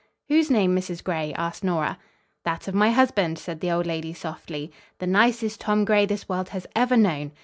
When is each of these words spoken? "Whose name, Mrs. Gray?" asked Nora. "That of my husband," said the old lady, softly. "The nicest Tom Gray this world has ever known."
"Whose 0.29 0.49
name, 0.49 0.75
Mrs. 0.75 1.03
Gray?" 1.03 1.31
asked 1.35 1.63
Nora. 1.63 1.99
"That 2.43 2.67
of 2.67 2.73
my 2.73 2.89
husband," 2.89 3.37
said 3.37 3.59
the 3.59 3.69
old 3.69 3.85
lady, 3.85 4.13
softly. 4.13 4.71
"The 4.97 5.05
nicest 5.05 5.61
Tom 5.61 5.85
Gray 5.85 6.07
this 6.07 6.27
world 6.27 6.49
has 6.49 6.65
ever 6.75 6.97
known." 6.97 7.33